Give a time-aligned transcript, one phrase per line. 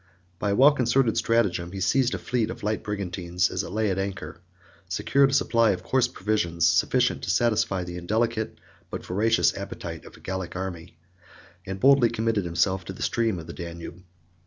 [0.39, 3.69] By a well concerted stratagem, he seized a fleet of light brigantines, 31 as it
[3.69, 4.41] lay at anchor;
[4.89, 8.57] secured a apply of coarse provisions sufficient to satisfy the indelicate,
[8.91, 10.97] and voracious, appetite of a Gallic army;
[11.67, 14.01] and boldly committed himself to the stream of the Danube.